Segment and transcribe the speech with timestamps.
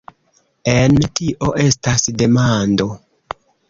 [0.73, 2.93] En tio estas demando!